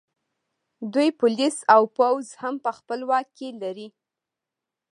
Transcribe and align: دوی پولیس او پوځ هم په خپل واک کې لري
دوی 0.93 1.09
پولیس 1.19 1.57
او 1.73 1.83
پوځ 1.97 2.25
هم 2.41 2.55
په 2.65 2.71
خپل 2.77 2.99
واک 3.09 3.27
کې 3.37 3.49
لري 3.61 3.87